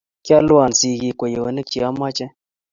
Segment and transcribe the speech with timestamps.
[0.25, 2.25] Kialwon sigik kweyonik che ameche